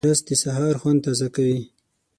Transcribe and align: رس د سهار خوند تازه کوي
رس 0.09 0.19
د 0.27 0.31
سهار 0.43 0.75
خوند 0.81 0.99
تازه 1.05 1.27
کوي 1.35 1.59